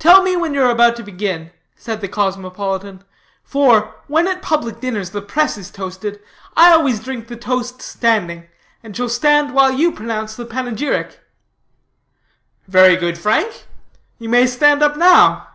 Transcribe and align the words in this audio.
"Tell 0.00 0.24
me 0.24 0.34
when 0.36 0.54
you 0.54 0.62
are 0.64 0.72
about 0.72 0.96
to 0.96 1.04
begin," 1.04 1.52
said 1.76 2.00
the 2.00 2.08
cosmopolitan, 2.08 3.04
"for, 3.44 3.94
when 4.08 4.26
at 4.26 4.42
public 4.42 4.80
dinners 4.80 5.10
the 5.10 5.22
press 5.22 5.56
is 5.56 5.70
toasted, 5.70 6.18
I 6.56 6.72
always 6.72 6.98
drink 6.98 7.28
the 7.28 7.36
toast 7.36 7.80
standing, 7.80 8.48
and 8.82 8.96
shall 8.96 9.08
stand 9.08 9.54
while 9.54 9.70
you 9.70 9.92
pronounce 9.92 10.34
the 10.34 10.46
panegyric." 10.46 11.20
"Very 12.66 12.96
good, 12.96 13.16
Frank; 13.18 13.68
you 14.18 14.28
may 14.28 14.48
stand 14.48 14.82
up 14.82 14.96
now." 14.96 15.46